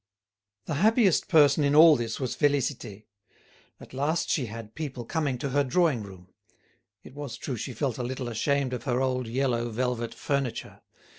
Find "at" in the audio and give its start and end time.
3.79-3.93